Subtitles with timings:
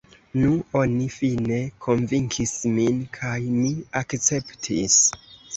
[0.37, 3.69] Nu, oni fine konvinkis min, kaj mi
[4.03, 4.99] akceptis.